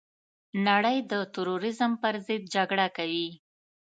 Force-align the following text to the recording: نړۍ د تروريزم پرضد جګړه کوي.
نړۍ 0.67 0.97
د 1.11 1.13
تروريزم 1.33 1.91
پرضد 2.03 2.41
جګړه 2.55 2.87
کوي. 2.97 3.29